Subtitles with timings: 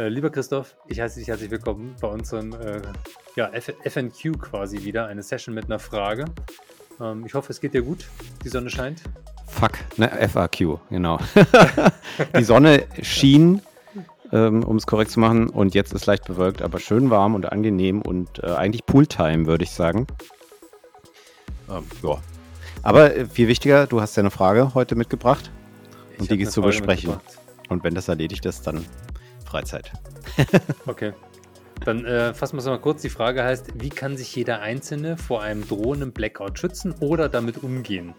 [0.00, 2.80] Äh, lieber Christoph, ich heiße dich herzlich willkommen bei unserem äh,
[3.36, 6.24] ja, FNQ quasi wieder, eine Session mit einer Frage.
[7.00, 8.06] Ähm, ich hoffe, es geht dir gut.
[8.42, 9.02] Die Sonne scheint.
[9.46, 11.18] Fuck, ne, FAQ, genau.
[12.38, 13.60] die Sonne schien,
[14.32, 17.52] ähm, um es korrekt zu machen, und jetzt ist leicht bewölkt, aber schön warm und
[17.52, 20.06] angenehm und äh, eigentlich Pooltime, würde ich sagen.
[21.68, 22.18] Ähm, ja.
[22.82, 25.50] Aber äh, viel wichtiger, du hast ja eine Frage heute mitgebracht
[26.18, 27.14] und ich die geht zu besprechen.
[27.68, 28.84] Und wenn das erledigt ist, dann
[29.44, 29.92] Freizeit.
[30.86, 31.12] okay.
[31.84, 33.02] Dann äh, fassen wir es mal kurz.
[33.02, 37.62] Die Frage heißt, wie kann sich jeder Einzelne vor einem drohenden Blackout schützen oder damit
[37.62, 38.14] umgehen?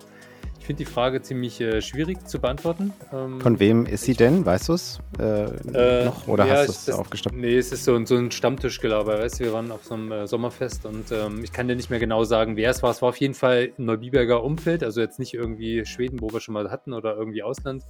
[0.62, 2.94] Ich finde die Frage ziemlich äh, schwierig zu beantworten.
[3.12, 4.46] Ähm, Von wem ist sie denn?
[4.46, 6.28] Weißt du es äh, äh, noch?
[6.28, 7.36] Oder ja, hast du es aufgestoppt?
[7.36, 9.18] Nee, es ist so, so ein Stammtischgelaber.
[9.18, 11.90] Weißt du, wir waren auf so einem äh, Sommerfest und ähm, ich kann dir nicht
[11.90, 12.92] mehr genau sagen, wer es war.
[12.92, 16.40] Es war auf jeden Fall ein Neubiberger Umfeld, also jetzt nicht irgendwie Schweden, wo wir
[16.40, 17.84] schon mal hatten oder irgendwie Ausland,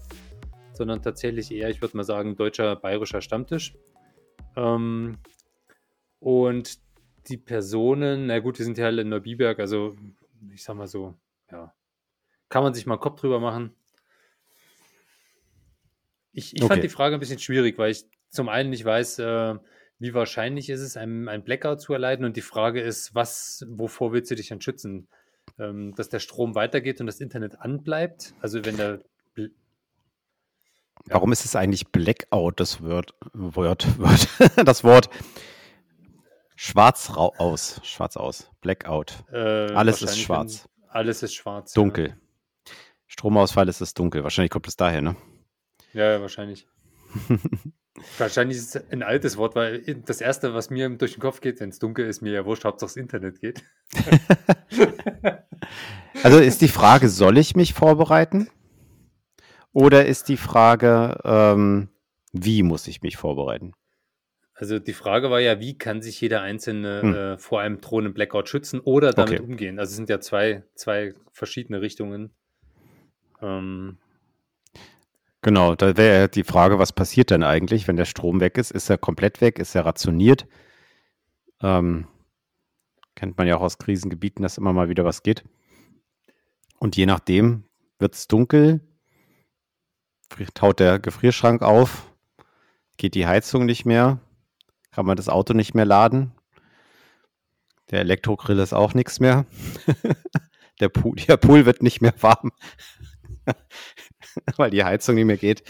[0.71, 3.75] sondern tatsächlich eher, ich würde mal sagen, deutscher, bayerischer Stammtisch.
[4.55, 5.17] Ähm,
[6.19, 6.79] und
[7.27, 9.93] die Personen, na gut, die sind ja alle in Neubiberg, also
[10.53, 11.15] ich sag mal so,
[11.51, 11.73] ja,
[12.51, 13.73] kann man sich mal einen Kopf drüber machen.
[16.33, 16.73] Ich, ich okay.
[16.73, 19.55] fand die Frage ein bisschen schwierig, weil ich zum einen nicht weiß, äh,
[19.97, 24.13] wie wahrscheinlich ist es, einem ein Blackout zu erleiden und die Frage ist, was, wovor
[24.13, 25.07] willst du dich dann schützen?
[25.59, 28.33] Ähm, dass der Strom weitergeht und das Internet anbleibt?
[28.41, 29.01] Also wenn der
[31.05, 34.27] Warum ist es eigentlich Blackout, das Wort, Wort, Wort
[34.67, 35.09] das Wort
[36.55, 39.23] schwarz aus, schwarz aus, Blackout.
[39.31, 39.37] Äh,
[39.73, 40.69] alles ist schwarz.
[40.89, 41.73] Alles ist schwarz.
[41.73, 42.09] Dunkel.
[42.09, 42.15] Ja.
[43.11, 44.23] Stromausfall ist es dunkel.
[44.23, 45.17] Wahrscheinlich kommt es daher, ne?
[45.91, 46.65] Ja, ja wahrscheinlich.
[48.17, 51.59] wahrscheinlich ist es ein altes Wort, weil das erste, was mir durch den Kopf geht,
[51.59, 53.65] wenn es dunkel ist, mir ja wurscht, Hauptsache das Internet geht.
[56.23, 58.49] also ist die Frage, soll ich mich vorbereiten?
[59.73, 61.89] Oder ist die Frage, ähm,
[62.31, 63.73] wie muss ich mich vorbereiten?
[64.53, 67.13] Also die Frage war ja, wie kann sich jeder Einzelne hm.
[67.13, 69.43] äh, vor einem drohenden Blackout schützen oder damit okay.
[69.43, 69.79] umgehen?
[69.79, 72.33] Also es sind ja zwei, zwei verschiedene Richtungen.
[73.41, 73.97] Ähm,
[75.41, 78.71] genau, da wäre die Frage, was passiert denn eigentlich, wenn der Strom weg ist?
[78.71, 79.59] Ist er komplett weg?
[79.59, 80.47] Ist er rationiert?
[81.61, 82.07] Ähm,
[83.15, 85.43] kennt man ja auch aus Krisengebieten, dass immer mal wieder was geht.
[86.79, 87.65] Und je nachdem
[87.99, 88.81] wird es dunkel,
[90.53, 92.11] taut der Gefrierschrank auf,
[92.97, 94.19] geht die Heizung nicht mehr,
[94.91, 96.31] kann man das Auto nicht mehr laden.
[97.91, 99.45] Der Elektrogrill ist auch nichts mehr.
[100.79, 102.51] der, Pool, der Pool wird nicht mehr warm,
[104.57, 105.63] weil die Heizung nicht mehr geht.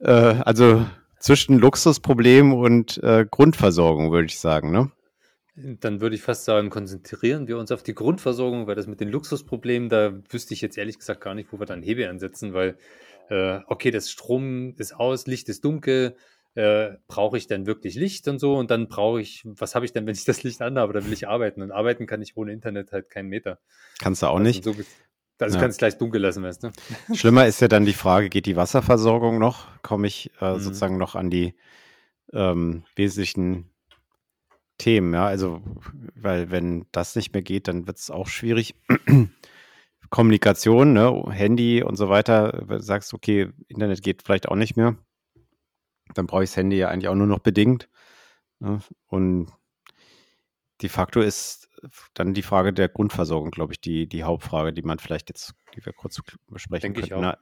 [0.00, 0.86] Äh, also
[1.18, 4.70] zwischen Luxusproblem und äh, Grundversorgung, würde ich sagen.
[4.70, 4.90] Ne?
[5.56, 9.08] Dann würde ich fast sagen, konzentrieren wir uns auf die Grundversorgung, weil das mit den
[9.08, 12.78] Luxusproblemen, da wüsste ich jetzt ehrlich gesagt gar nicht, wo wir dann Hebel ansetzen, weil
[13.28, 16.16] äh, okay, das Strom ist aus, Licht ist dunkel,
[16.54, 18.56] äh, brauche ich denn wirklich Licht und so?
[18.56, 20.92] Und dann brauche ich, was habe ich denn, wenn ich das Licht anhabe?
[20.92, 21.62] Da will ich arbeiten.
[21.62, 23.58] Und arbeiten kann ich ohne Internet halt keinen Meter.
[24.00, 24.64] Kannst du auch also nicht.
[24.64, 24.74] So,
[25.38, 25.62] also ja.
[25.62, 26.70] kannst gleich dunkel lassen, weißt du?
[27.14, 29.66] Schlimmer ist ja dann die Frage, geht die Wasserversorgung noch?
[29.82, 30.60] Komme ich äh, mhm.
[30.60, 31.54] sozusagen noch an die
[32.32, 33.70] ähm, wesentlichen
[34.78, 35.26] Themen, ja?
[35.26, 35.62] Also,
[36.14, 38.74] weil wenn das nicht mehr geht, dann wird es auch schwierig.
[40.10, 44.96] Kommunikation, ne, Handy und so weiter, sagst, okay, Internet geht vielleicht auch nicht mehr,
[46.14, 47.88] dann brauche ich das Handy ja eigentlich auch nur noch bedingt.
[48.60, 48.80] Ne?
[49.06, 49.52] Und
[50.80, 51.67] de facto ist
[52.14, 55.84] dann die Frage der Grundversorgung, glaube ich, die, die Hauptfrage, die man vielleicht jetzt, die
[55.84, 57.22] wir kurz besprechen Denke können.
[57.22, 57.38] Ne?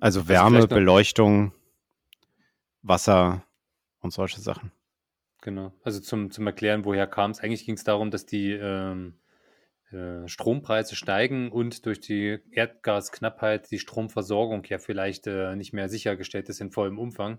[0.00, 1.52] Also, also Wärme, also Beleuchtung,
[2.82, 3.44] Wasser
[4.00, 4.72] und solche Sachen.
[5.42, 5.72] Genau.
[5.82, 7.40] Also zum, zum Erklären, woher kam es.
[7.40, 9.14] Eigentlich ging es darum, dass die ähm,
[9.92, 16.48] äh, Strompreise steigen und durch die Erdgasknappheit die Stromversorgung ja vielleicht äh, nicht mehr sichergestellt
[16.48, 17.38] ist in vollem Umfang.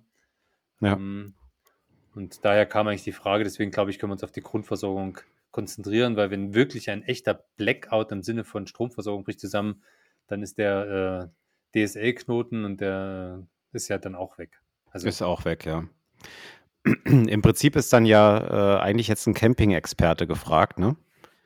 [0.79, 0.93] Ja.
[0.93, 1.33] Ähm,
[2.15, 5.19] und daher kam eigentlich die Frage, deswegen glaube ich, können wir uns auf die Grundversorgung
[5.51, 9.83] konzentrieren, weil wenn wirklich ein echter Blackout im Sinne von Stromversorgung bricht zusammen,
[10.27, 11.31] dann ist der
[11.73, 14.61] äh, DSL-Knoten und der ist ja dann auch weg.
[14.91, 15.85] Also, ist auch weg, ja.
[17.05, 20.95] Im Prinzip ist dann ja äh, eigentlich jetzt ein Camping-Experte gefragt, ne?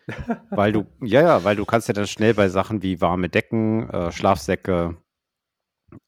[0.50, 3.90] weil du, ja, ja, weil du kannst ja dann schnell bei Sachen wie warme Decken,
[3.90, 4.98] äh, Schlafsäcke,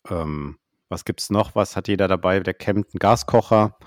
[0.09, 0.57] ähm,
[0.89, 1.55] was gibt's noch?
[1.55, 2.39] Was hat jeder dabei?
[2.39, 3.77] Der campt einen Gaskocher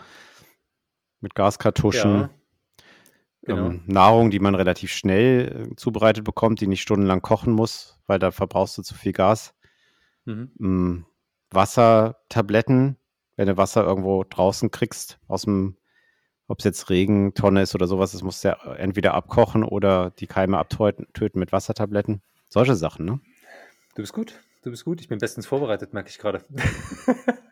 [1.21, 2.21] mit Gaskartuschen.
[2.21, 2.31] Ja,
[3.47, 3.67] genau.
[3.67, 8.19] ähm, Nahrung, die man relativ schnell äh, zubereitet bekommt, die nicht stundenlang kochen muss, weil
[8.19, 9.55] da verbrauchst du zu viel Gas.
[10.25, 10.51] Mhm.
[10.61, 11.07] Ähm,
[11.51, 12.97] Wassertabletten,
[13.37, 15.77] wenn du Wasser irgendwo draußen kriegst aus dem
[16.49, 20.27] ob es jetzt Regentonne ist oder sowas, das musst du ja entweder abkochen oder die
[20.27, 22.23] Keime abtöten mit Wassertabletten.
[22.49, 23.21] Solche Sachen, ne?
[23.95, 24.41] Du bist gut.
[24.63, 25.01] du bist gut.
[25.01, 26.45] Ich bin bestens vorbereitet, merke ich gerade.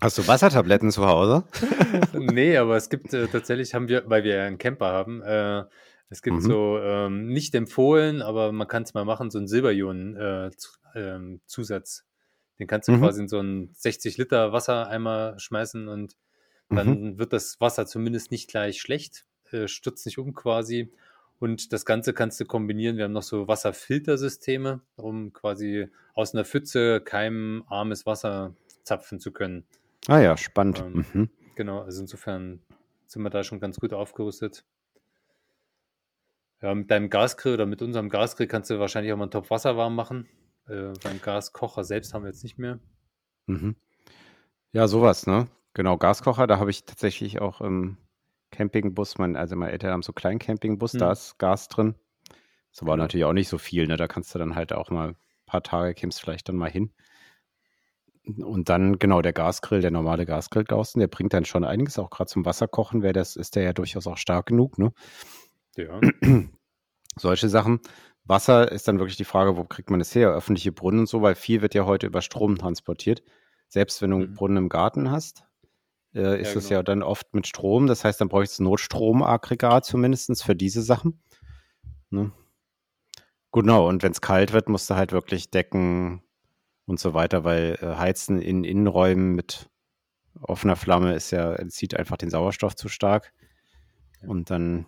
[0.00, 1.44] Hast du Wassertabletten zu Hause?
[2.14, 5.64] nee, aber es gibt äh, tatsächlich, haben wir, weil wir ja einen Camper haben, äh,
[6.10, 6.40] es gibt mhm.
[6.40, 12.00] so ähm, nicht empfohlen, aber man kann es mal machen, so einen Silberionen-Zusatz.
[12.00, 13.00] Äh, Den kannst du mhm.
[13.00, 16.16] quasi in so einen 60 Liter Wassereimer schmeißen und
[16.68, 17.18] dann mhm.
[17.18, 20.92] wird das Wasser zumindest nicht gleich schlecht, äh, stürzt nicht um quasi.
[21.38, 22.96] Und das Ganze kannst du kombinieren.
[22.96, 29.64] Wir haben noch so Wasserfiltersysteme, um quasi aus einer Pfütze keimarmes Wasser zapfen zu können.
[30.08, 30.80] Ah ja, spannend.
[30.80, 31.30] Ähm, mhm.
[31.56, 32.60] Genau, also insofern
[33.06, 34.64] sind wir da schon ganz gut aufgerüstet.
[36.62, 39.50] Ja, mit deinem Gasgrill oder mit unserem Gasgrill kannst du wahrscheinlich auch mal einen Topf
[39.50, 40.28] Wasser warm machen.
[40.68, 42.78] Äh, beim Gaskocher selbst haben wir jetzt nicht mehr.
[43.46, 43.76] Mhm.
[44.72, 45.48] Ja, sowas, ne?
[45.74, 47.96] Genau, Gaskocher, da habe ich tatsächlich auch im
[48.50, 50.98] Campingbus, mein, also meine Eltern haben so einen kleinen Campingbus, mhm.
[50.98, 51.94] da ist Gas drin.
[52.72, 53.04] Das war genau.
[53.04, 53.96] natürlich auch nicht so viel, ne?
[53.96, 56.92] Da kannst du dann halt auch mal ein paar Tage, kämst vielleicht dann mal hin.
[58.38, 62.10] Und dann, genau, der Gasgrill, der normale Gasgrill draußen, der bringt dann schon einiges, auch
[62.10, 64.92] gerade zum Wasserkochen, wäre das, ist der ja durchaus auch stark genug, ne?
[65.76, 66.00] Ja.
[67.16, 67.80] Solche Sachen.
[68.24, 70.30] Wasser ist dann wirklich die Frage, wo kriegt man es her?
[70.30, 73.22] Öffentliche Brunnen und so, weil viel wird ja heute über Strom transportiert.
[73.68, 74.34] Selbst wenn du einen mhm.
[74.34, 75.44] Brunnen im Garten hast,
[76.14, 76.78] äh, ist ja, es genau.
[76.78, 77.86] ja dann oft mit Strom.
[77.86, 81.22] Das heißt, dann bräuchte es ein Notstromaggregat zumindest für diese Sachen.
[82.10, 82.32] Ne?
[83.52, 86.22] Genau, und wenn es kalt wird, musst du halt wirklich Decken
[86.90, 89.70] und so weiter, weil äh, Heizen in Innenräumen mit
[90.42, 93.32] offener Flamme ist ja, entzieht einfach den Sauerstoff zu stark.
[94.26, 94.86] Und dann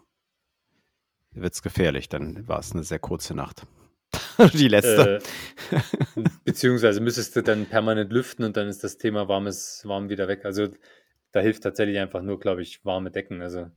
[1.30, 2.08] wird es gefährlich.
[2.08, 3.66] Dann war es eine sehr kurze Nacht.
[4.52, 5.22] Die letzte.
[5.70, 10.28] Äh, beziehungsweise müsstest du dann permanent lüften und dann ist das Thema warmes, warm wieder
[10.28, 10.44] weg.
[10.44, 10.68] Also
[11.30, 13.40] da hilft tatsächlich einfach nur, glaube ich, warme Decken.
[13.40, 13.70] Also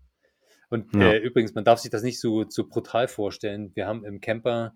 [0.69, 1.13] und ja.
[1.13, 3.71] äh, übrigens, man darf sich das nicht so, so brutal vorstellen.
[3.75, 4.75] Wir haben im Camper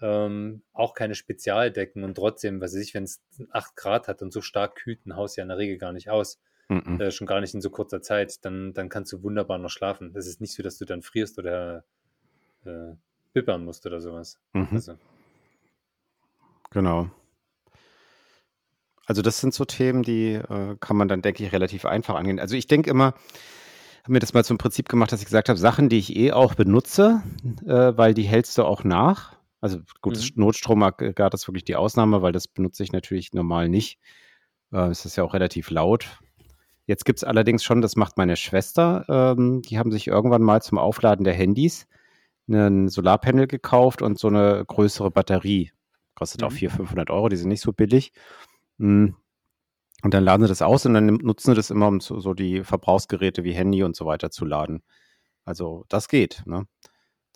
[0.00, 4.32] ähm, auch keine Spezialdecken und trotzdem, was weiß ich, wenn es 8 Grad hat und
[4.32, 6.40] so stark kühlt ein Haus ja in der Regel gar nicht aus.
[6.68, 7.00] Mhm.
[7.00, 10.12] Äh, schon gar nicht in so kurzer Zeit, dann, dann kannst du wunderbar noch schlafen.
[10.16, 11.84] Es ist nicht so, dass du dann frierst oder
[12.64, 12.94] äh,
[13.32, 14.38] bippern musst oder sowas.
[14.52, 14.68] Mhm.
[14.72, 14.98] Also.
[16.70, 17.10] Genau.
[19.06, 22.40] Also das sind so Themen, die äh, kann man dann, denke ich, relativ einfach angehen.
[22.40, 23.14] Also ich denke immer,
[24.02, 26.32] habe mir das mal zum Prinzip gemacht, dass ich gesagt habe, Sachen, die ich eh
[26.32, 27.22] auch benutze,
[27.64, 29.35] äh, weil die hältst du auch nach.
[29.60, 30.42] Also gut, mhm.
[30.42, 33.98] Notstromaggregat ist wirklich die Ausnahme, weil das benutze ich natürlich normal nicht.
[34.72, 36.18] Äh, es ist ja auch relativ laut.
[36.86, 40.62] Jetzt gibt es allerdings schon, das macht meine Schwester, ähm, die haben sich irgendwann mal
[40.62, 41.86] zum Aufladen der Handys
[42.48, 45.72] ein Solarpanel gekauft und so eine größere Batterie.
[46.14, 46.46] Kostet mhm.
[46.46, 48.12] auch 400, 500 Euro, die sind nicht so billig.
[48.78, 49.16] Hm.
[50.02, 52.34] Und dann laden sie das aus und dann nutzen sie das immer, um so, so
[52.34, 54.82] die Verbrauchsgeräte wie Handy und so weiter zu laden.
[55.44, 56.66] Also das geht, ne?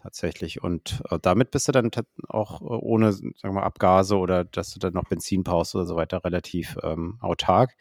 [0.03, 0.63] Tatsächlich.
[0.63, 1.91] Und äh, damit bist du dann
[2.29, 5.97] auch ohne, sagen wir mal, Abgase oder dass du dann noch Benzin brauchst oder so
[5.97, 7.77] weiter relativ ähm, autark.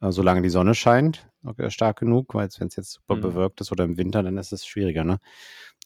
[0.00, 1.28] Äh, solange die Sonne scheint,
[1.58, 3.20] äh, stark genug, weil wenn es jetzt super mhm.
[3.20, 5.18] bewölkt ist oder im Winter, dann ist es schwieriger, ne?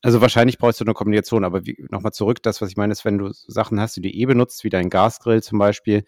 [0.02, 3.18] Also wahrscheinlich brauchst du eine Kombination, aber nochmal zurück, das, was ich meine, ist, wenn
[3.18, 6.04] du Sachen hast, die du eh benutzt, wie dein Gasgrill zum Beispiel,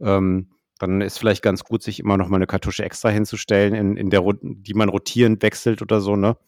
[0.00, 3.96] ähm, dann ist vielleicht ganz gut, sich immer noch mal eine Kartusche extra hinzustellen, in,
[3.96, 6.38] in der, die man rotierend wechselt oder so, ne?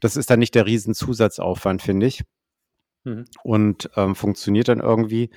[0.00, 2.24] Das ist dann nicht der riesen Zusatzaufwand, finde ich.
[3.04, 3.26] Mhm.
[3.42, 5.30] Und ähm, funktioniert dann irgendwie.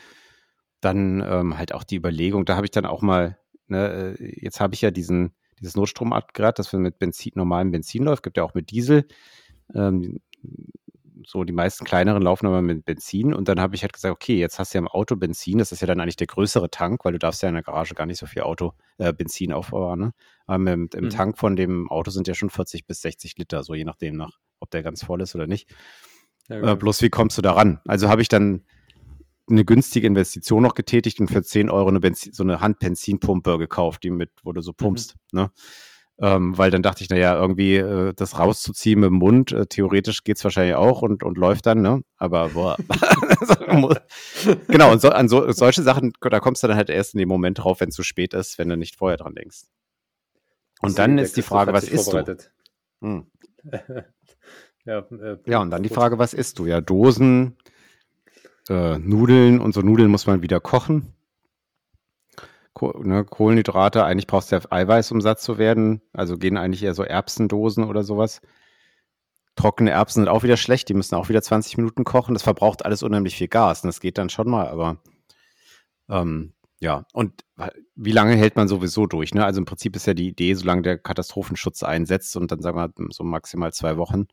[0.79, 4.61] Dann ähm, halt auch die Überlegung, da habe ich dann auch mal, ne, äh, jetzt
[4.61, 8.53] habe ich ja diesen, dieses Notstromaggregat, das mit Benzin, normalem Benzin läuft, gibt ja auch
[8.53, 9.07] mit Diesel.
[9.75, 10.19] Ähm,
[11.25, 14.37] so die meisten kleineren laufen aber mit Benzin und dann habe ich halt gesagt, okay,
[14.37, 17.05] jetzt hast du ja im Auto Benzin, das ist ja dann eigentlich der größere Tank,
[17.05, 19.99] weil du darfst ja in der Garage gar nicht so viel Auto äh, Benzin aufbauen.
[19.99, 20.13] Ne?
[20.45, 21.09] Aber im, im mhm.
[21.09, 24.37] Tank von dem Auto sind ja schon 40 bis 60 Liter, so je nachdem nach,
[24.59, 25.69] ob der ganz voll ist oder nicht.
[26.49, 27.79] Ja, äh, bloß wie kommst du daran?
[27.85, 28.63] Also habe ich dann
[29.49, 34.03] eine günstige Investition noch getätigt und für 10 Euro eine Benzin, so eine Handbenzinpumpe gekauft,
[34.03, 34.77] die mit, wo du so mhm.
[34.77, 35.15] pumpst.
[35.31, 35.39] Mhm.
[35.39, 35.51] Ne?
[36.19, 40.23] Ähm, weil dann dachte ich, naja, irgendwie äh, das rauszuziehen mit dem Mund, äh, theoretisch
[40.23, 42.01] geht's wahrscheinlich auch und, und läuft dann, ne?
[42.17, 42.75] Aber boah.
[44.67, 47.29] genau, und so, an so, solche Sachen, da kommst du dann halt erst in dem
[47.29, 49.65] Moment drauf, wenn es zu spät ist, wenn du nicht vorher dran denkst.
[50.81, 52.37] Und Sie, dann ist die Frage, was isst du?
[53.01, 53.27] Hm.
[54.85, 56.65] ja, äh, ja, und dann die Frage, was isst du?
[56.65, 57.57] Ja, Dosen,
[58.69, 61.13] äh, Nudeln und so Nudeln muss man wieder kochen
[62.81, 66.01] ne, Kohlenhydrate, eigentlich brauchst du ja Eiweiß, um satt zu werden.
[66.13, 68.41] Also gehen eigentlich eher so Erbsendosen oder sowas.
[69.55, 72.33] Trockene Erbsen sind auch wieder schlecht, die müssen auch wieder 20 Minuten kochen.
[72.33, 73.83] Das verbraucht alles unheimlich viel Gas.
[73.83, 74.97] Und das geht dann schon mal, aber
[76.09, 77.43] ähm, ja, und
[77.95, 79.33] wie lange hält man sowieso durch?
[79.33, 79.43] Ne?
[79.43, 83.07] Also im Prinzip ist ja die Idee, solange der Katastrophenschutz einsetzt und dann sagen wir
[83.09, 84.27] so maximal zwei Wochen,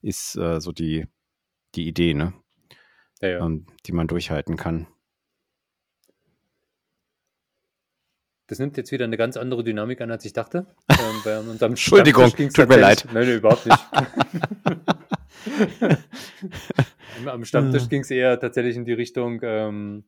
[0.00, 1.06] ist äh, so die,
[1.74, 2.34] die Idee, ne?
[3.20, 3.44] Ja, ja.
[3.44, 4.86] Ähm, die man durchhalten kann.
[8.48, 10.66] Das nimmt jetzt wieder eine ganz andere Dynamik an, als ich dachte.
[10.88, 13.04] Ähm, bei unserem Entschuldigung, tut mir leid.
[13.12, 13.78] Nein, nein, überhaupt nicht.
[17.26, 20.04] Am Stammtisch ging es eher tatsächlich in die Richtung ähm,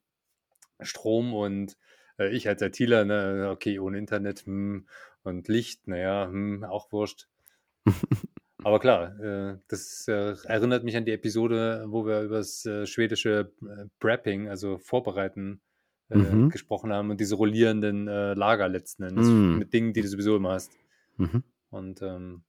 [0.81, 1.77] Strom und
[2.19, 4.87] äh, ich als ITler, ne, okay, ohne Internet hm,
[5.23, 7.29] und Licht, naja, hm, auch wurscht.
[8.63, 12.87] Aber klar, äh, das äh, erinnert mich an die Episode, wo wir über das äh,
[12.87, 13.53] schwedische
[13.99, 15.61] Brapping, also Vorbereiten,
[16.11, 16.51] äh, mhm.
[16.51, 19.59] gesprochen haben und diese rollierenden äh, Lager letzten Endes mhm.
[19.59, 20.73] mit Dingen, die du sowieso immer hast.
[21.17, 21.43] Mhm.
[21.71, 22.43] Und ähm,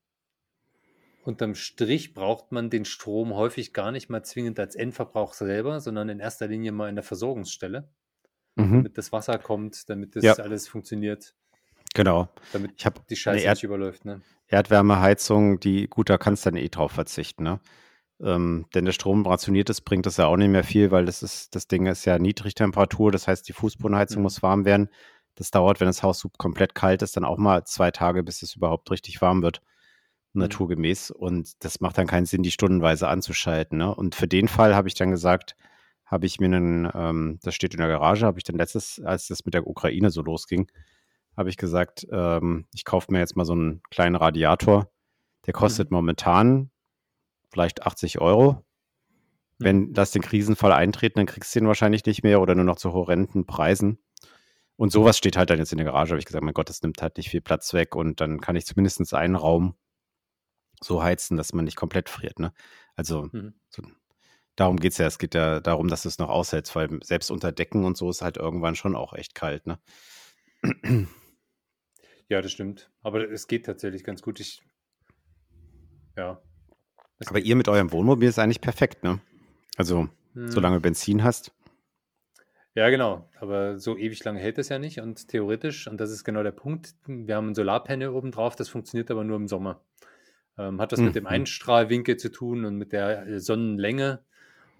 [1.24, 6.10] unterm Strich braucht man den Strom häufig gar nicht mal zwingend als Endverbrauch selber, sondern
[6.10, 7.89] in erster Linie mal in der Versorgungsstelle,
[8.56, 8.72] mhm.
[8.72, 10.34] damit das Wasser kommt, damit das ja.
[10.34, 11.36] alles funktioniert.
[11.94, 12.30] Genau.
[12.53, 14.06] Damit ich die Scheiße nicht überläuft.
[14.06, 14.22] Ne?
[14.48, 17.60] Erdwärmeheizung, die, gut, da kannst du dann eh drauf verzichten, ne?
[18.24, 21.24] Ähm, denn der Strom rationiert ist, bringt das ja auch nicht mehr viel, weil das
[21.24, 24.24] ist, das Ding ist ja Niedrigtemperatur, das heißt, die Fußbodenheizung mhm.
[24.24, 24.90] muss warm werden.
[25.36, 28.56] Das dauert, wenn das Haus komplett kalt ist, dann auch mal zwei Tage, bis es
[28.56, 29.62] überhaupt richtig warm wird,
[30.34, 30.42] mhm.
[30.42, 31.12] naturgemäß.
[31.12, 33.78] Und das macht dann keinen Sinn, die stundenweise anzuschalten.
[33.78, 33.94] Ne?
[33.94, 35.56] Und für den Fall habe ich dann gesagt,
[36.06, 39.28] habe ich mir einen, ähm, das steht in der Garage, habe ich dann letztes, als
[39.28, 40.70] das mit der Ukraine so losging,
[41.38, 44.92] habe ich gesagt, ähm, ich kaufe mir jetzt mal so einen kleinen Radiator.
[45.46, 45.96] Der kostet mhm.
[45.96, 46.71] momentan
[47.51, 48.65] vielleicht 80 Euro.
[49.60, 52.77] Wenn das den Krisenfall eintreten, dann kriegst du den wahrscheinlich nicht mehr oder nur noch
[52.77, 54.00] zu horrenden Preisen.
[54.75, 56.12] Und sowas steht halt dann jetzt in der Garage.
[56.12, 58.55] Habe ich gesagt, mein Gott, das nimmt halt nicht viel Platz weg und dann kann
[58.55, 59.75] ich zumindest einen Raum
[60.81, 62.39] so heizen, dass man nicht komplett friert.
[62.39, 62.53] Ne?
[62.96, 63.53] Also mhm.
[63.70, 63.84] so,
[64.55, 65.05] darum geht es ja.
[65.05, 68.24] Es geht ja darum, dass es noch aushält, weil selbst unter Decken und so ist
[68.24, 69.67] halt irgendwann schon auch echt kalt.
[69.67, 69.77] Ne?
[72.31, 72.89] Ja, das stimmt.
[73.01, 74.39] Aber es geht tatsächlich ganz gut.
[74.39, 74.62] Ich,
[76.15, 76.41] ja.
[77.28, 79.20] Aber ihr mit eurem Wohnmobil ist eigentlich perfekt, ne?
[79.78, 80.50] Also, hm.
[80.50, 81.51] solange Benzin hast.
[82.74, 83.30] Ja, genau.
[83.40, 85.00] Aber so ewig lange hält es ja nicht.
[85.00, 88.70] Und theoretisch, und das ist genau der Punkt, wir haben ein Solarpanel oben drauf, das
[88.70, 89.84] funktioniert aber nur im Sommer.
[90.58, 91.06] Ähm, hat was mhm.
[91.08, 91.30] mit dem mhm.
[91.30, 94.24] Einstrahlwinkel zu tun und mit der äh, Sonnenlänge.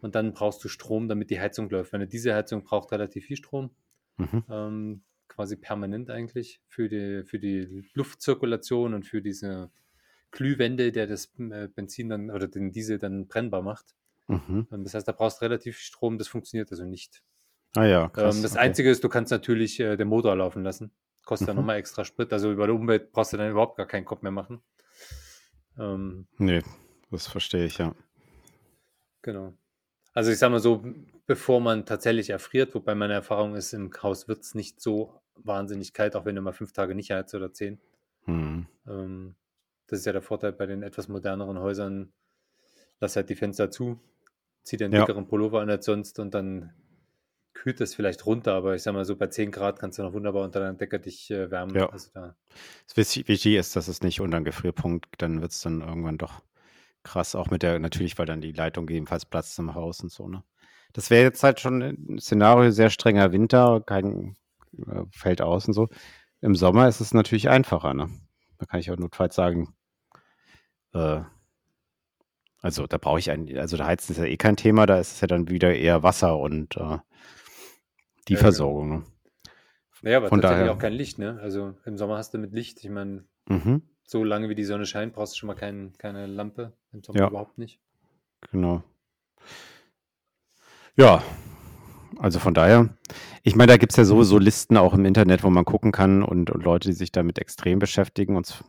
[0.01, 1.93] Und dann brauchst du Strom, damit die Heizung läuft.
[1.93, 3.71] Wenn diese Heizung braucht relativ viel Strom.
[4.17, 4.43] Mhm.
[4.50, 9.71] Ähm, quasi permanent eigentlich für die, für die Luftzirkulation und für diese
[10.31, 13.95] Glühwände, der das äh, Benzin dann oder den Diesel dann brennbar macht.
[14.27, 14.67] Mhm.
[14.71, 17.21] Ähm, das heißt, da brauchst du relativ viel Strom, das funktioniert also nicht.
[17.75, 18.09] Ah ja.
[18.09, 18.61] Krass, ähm, das okay.
[18.61, 20.91] Einzige ist, du kannst natürlich äh, den Motor laufen lassen.
[21.25, 21.50] Kostet mhm.
[21.50, 22.33] dann nochmal extra Sprit.
[22.33, 24.61] Also über die Umwelt brauchst du dann überhaupt gar keinen Kopf mehr machen.
[25.77, 26.61] Ähm, nee,
[27.11, 27.95] das verstehe ich, ja.
[29.21, 29.53] Genau.
[30.13, 30.83] Also ich sage mal so,
[31.25, 35.93] bevor man tatsächlich erfriert, wobei meine Erfahrung ist, im Haus wird es nicht so wahnsinnig
[35.93, 37.79] kalt, auch wenn du mal fünf Tage nicht heizt oder zehn.
[38.25, 38.67] Mhm.
[38.88, 39.35] Ähm,
[39.91, 42.13] das ist ja der Vorteil bei den etwas moderneren Häusern.
[43.01, 44.00] Lass halt die Fenster zu,
[44.63, 45.01] zieh den ja.
[45.01, 46.74] dickeren Pullover an als sonst und dann
[47.53, 50.13] kühlt es vielleicht runter, aber ich sag mal so, bei 10 Grad kannst du noch
[50.13, 51.75] wunderbar unter deiner Decke dich äh, wärmen.
[51.75, 51.89] Ja.
[51.89, 52.38] Also da.
[52.95, 56.41] Wichtig ist, dass es nicht unter einen Gefrierpunkt, dann wird es dann irgendwann doch
[57.03, 60.29] krass, auch mit der, natürlich, weil dann die Leitung gegebenenfalls Platz zum Haus und so,
[60.29, 60.43] ne?
[60.93, 64.36] Das wäre jetzt halt schon ein Szenario, sehr strenger Winter, kein
[64.88, 65.89] äh, fällt aus und so.
[66.39, 68.10] Im Sommer ist es natürlich einfacher, ne?
[68.57, 69.74] Da kann ich auch notfalls sagen,
[70.93, 71.21] äh,
[72.62, 75.13] also da brauche ich ein, also da heizen ist ja eh kein Thema, da ist
[75.13, 76.98] es ja dann wieder eher Wasser und äh,
[78.27, 78.89] die ja, Versorgung.
[78.89, 79.00] Genau.
[79.00, 79.05] Ne?
[80.03, 81.39] Naja, aber Von tatsächlich daher, auch kein Licht, ne?
[81.41, 83.83] Also im Sommer hast du mit Licht, ich meine, mhm.
[84.03, 86.74] so lange wie die Sonne scheint, brauchst du schon mal kein, keine Lampe.
[86.91, 87.27] Im Sommer ja.
[87.27, 87.79] überhaupt nicht.
[88.51, 88.83] Genau.
[90.98, 91.24] Ja,
[92.17, 92.89] also von daher,
[93.43, 96.24] ich meine, da gibt es ja sowieso Listen auch im Internet, wo man gucken kann
[96.24, 98.63] und, und Leute, die sich damit extrem beschäftigen und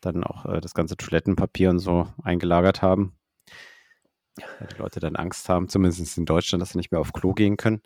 [0.00, 3.16] dann auch äh, das ganze Toilettenpapier und so eingelagert haben.
[4.58, 7.34] Weil die Leute dann Angst haben, zumindest in Deutschland, dass sie nicht mehr auf Klo
[7.34, 7.82] gehen können.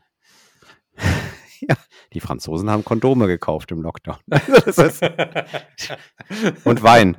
[1.60, 1.76] ja,
[2.12, 4.18] die Franzosen haben Kondome gekauft im Lockdown.
[4.66, 5.02] ist,
[6.64, 7.16] und Wein.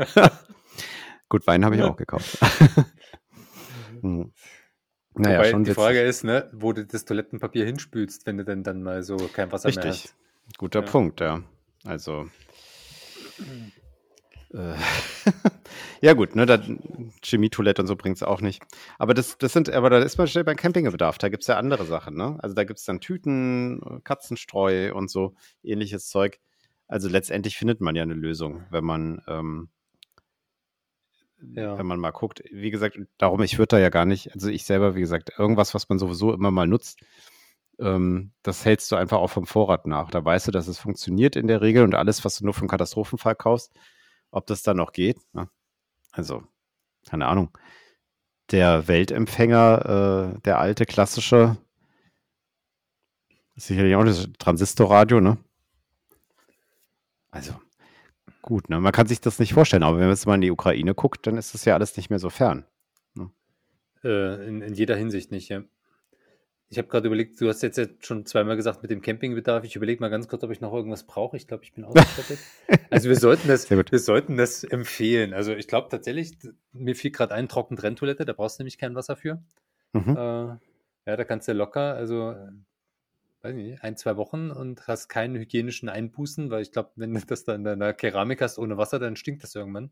[1.30, 2.38] Gut, Wein habe ich auch gekauft.
[4.02, 4.32] hm.
[5.16, 8.64] Naja, Wobei schon die Frage ist, ne, wo du das Toilettenpapier hinspülst, wenn du denn
[8.64, 9.84] dann mal so kein Wasser Richtig.
[9.84, 10.16] mehr hast.
[10.58, 10.86] Guter ja.
[10.86, 11.44] Punkt, ja.
[11.86, 12.28] Also.
[14.54, 14.76] Äh,
[16.02, 16.80] ja, gut, ne,
[17.24, 18.64] Chemietoilette und so bringt es auch nicht.
[19.00, 21.18] Aber das, das sind, aber da ist man schnell beim Campingbedarf.
[21.18, 22.38] Da gibt es ja andere Sachen, ne?
[22.42, 26.40] Also da gibt es dann Tüten, Katzenstreu und so ähnliches Zeug.
[26.88, 29.70] Also letztendlich findet man ja eine Lösung, wenn man ähm,
[31.56, 31.78] ja.
[31.78, 32.44] wenn man mal guckt.
[32.52, 35.74] Wie gesagt, darum, ich würde da ja gar nicht, also ich selber, wie gesagt, irgendwas,
[35.74, 37.00] was man sowieso immer mal nutzt,
[37.80, 40.12] ähm, das hältst du einfach auch vom Vorrat nach.
[40.12, 42.68] Da weißt du, dass es funktioniert in der Regel und alles, was du nur einen
[42.68, 43.74] Katastrophenfall kaufst,
[44.34, 45.18] ob das dann noch geht.
[45.34, 45.50] Ne?
[46.12, 46.44] Also,
[47.08, 47.56] keine Ahnung.
[48.52, 51.58] Der Weltempfänger, äh, der alte klassische,
[53.56, 55.38] sicherlich auch das Transistorradio, ne?
[57.32, 57.54] Also,
[58.42, 58.80] gut, ne?
[58.80, 61.26] Man kann sich das nicht vorstellen, aber wenn man jetzt mal in die Ukraine guckt,
[61.26, 62.66] dann ist das ja alles nicht mehr so fern.
[63.16, 63.32] Ne?
[64.04, 65.64] Äh, in, in jeder Hinsicht nicht, ja.
[66.74, 69.64] Ich habe gerade überlegt, du hast jetzt, jetzt schon zweimal gesagt mit dem Campingbedarf.
[69.64, 71.38] Ich überlege mal ganz kurz, ob ich noch irgendwas brauche.
[71.38, 72.40] Ich glaube, ich bin ausgestattet.
[72.90, 75.36] also wir sollten das, wir sollten das empfehlen.
[75.36, 76.32] Also ich glaube tatsächlich,
[76.72, 79.44] mir fiel gerade ein Trockentrenntoilette, da brauchst du nämlich kein Wasser für.
[79.94, 80.18] Mhm.
[80.18, 80.58] Äh,
[81.06, 82.36] ja, da kannst du locker, also
[83.44, 87.22] weiß nicht, ein, zwei Wochen und hast keinen hygienischen Einbußen, weil ich glaube, wenn du
[87.22, 89.92] das dann in deiner Keramik hast ohne Wasser, dann stinkt das irgendwann.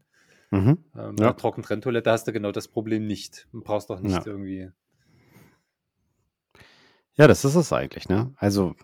[0.50, 0.79] Mhm.
[0.97, 1.33] Ähm, ja.
[1.33, 3.47] Trockentrenntoilette hast du genau das Problem nicht.
[3.51, 4.25] Du brauchst auch nicht ja.
[4.25, 4.71] irgendwie
[7.15, 8.33] ja, das ist es eigentlich, ne?
[8.37, 8.75] Also,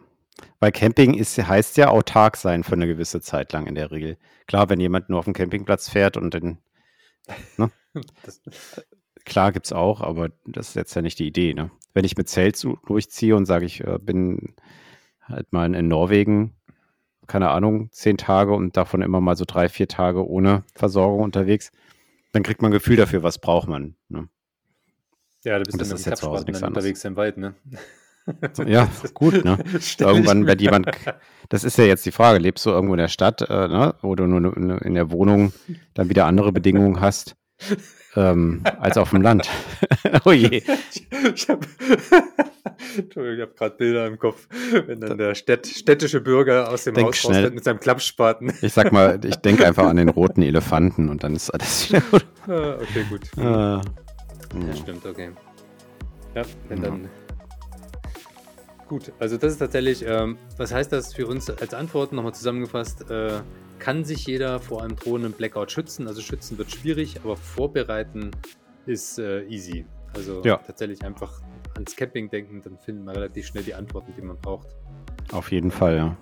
[0.59, 4.17] weil Camping ist, heißt ja autark sein für eine gewisse Zeit lang in der Regel.
[4.47, 6.57] Klar, wenn jemand nur auf dem Campingplatz fährt und dann,
[7.57, 7.71] ne?
[8.23, 8.41] Das,
[9.25, 11.71] klar gibt's auch, aber das ist jetzt ja nicht die Idee, ne?
[11.93, 14.53] Wenn ich mit Zelt durchziehe und sage, ich äh, bin
[15.21, 16.55] halt mal in Norwegen,
[17.25, 21.71] keine Ahnung, zehn Tage und davon immer mal so drei, vier Tage ohne Versorgung unterwegs,
[22.31, 23.95] dann kriegt man ein Gefühl dafür, was braucht man.
[24.09, 24.29] Ne?
[25.43, 27.55] Ja, du bist dann mit dem Klappspaten unterwegs im Wald, ne?
[28.65, 29.57] Ja, gut, ne?
[29.99, 30.91] Irgendwann, wenn jemand,
[31.49, 33.95] das ist ja jetzt die Frage, lebst du irgendwo in der Stadt, äh, ne?
[34.01, 35.53] wo du nur in der Wohnung
[35.93, 37.35] dann wieder andere Bedingungen hast
[38.15, 39.49] ähm, als auf dem Land?
[40.25, 40.63] oh je.
[40.91, 41.65] Ich, ich habe
[43.41, 44.47] hab gerade Bilder im Kopf,
[44.85, 47.51] wenn dann der Städt, städtische Bürger aus dem denk Haus schnell.
[47.51, 48.53] mit seinem Klappspaten.
[48.61, 52.01] Ich sag mal, ich denke einfach an den roten Elefanten und dann ist alles wieder
[52.11, 52.25] gut.
[52.47, 53.21] Ah, okay, gut.
[53.37, 53.81] Ah,
[54.53, 55.29] ja, stimmt, okay.
[56.35, 56.89] Ja, wenn ja.
[56.89, 57.09] dann
[58.87, 63.09] Gut, also das ist tatsächlich, ähm, was heißt das für uns als Antwort nochmal zusammengefasst?
[63.11, 63.41] Äh,
[63.79, 66.07] kann sich jeder vor einem drohenden Blackout schützen?
[66.07, 68.31] Also schützen wird schwierig, aber vorbereiten
[68.85, 69.85] ist äh, easy.
[70.13, 70.57] Also ja.
[70.57, 71.41] tatsächlich einfach
[71.75, 74.67] ans Camping denken, dann findet man relativ schnell die Antworten, die man braucht.
[75.33, 76.17] Auf jeden Fall, ja.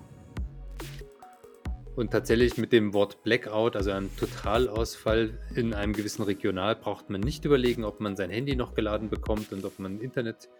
[1.94, 7.20] Und tatsächlich mit dem Wort Blackout, also einem Totalausfall in einem gewissen Regional, braucht man
[7.20, 10.50] nicht überlegen, ob man sein Handy noch geladen bekommt und ob man Internet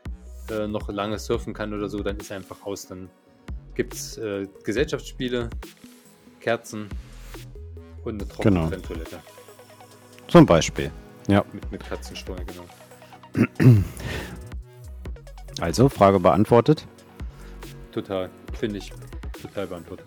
[0.51, 2.87] äh, noch lange surfen kann oder so, dann ist er einfach aus.
[2.87, 3.09] Dann
[3.75, 5.51] gibt es äh, Gesellschaftsspiele,
[6.41, 6.89] Kerzen
[8.05, 8.77] und eine trockene genau.
[8.87, 9.19] Toilette.
[10.29, 10.91] Zum Beispiel,
[11.29, 11.45] ja.
[11.53, 13.77] Mit, mit Katzensteuer, genau.
[15.59, 16.87] Also, Frage beantwortet?
[17.91, 18.93] Total, finde ich.
[19.41, 20.07] Total beantwortet.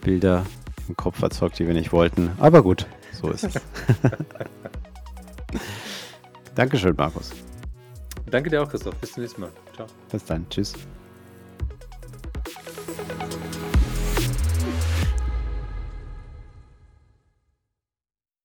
[0.00, 0.46] Bilder
[0.88, 2.30] im Kopf erzeugt, die wir nicht wollten.
[2.38, 3.54] Aber gut, so ist es.
[6.54, 7.32] Dankeschön, Markus.
[8.36, 8.94] Danke dir auch, Christoph.
[8.96, 9.50] Bis zum nächsten Mal.
[9.74, 9.86] Ciao.
[10.10, 10.46] Bis dann.
[10.50, 10.74] Tschüss.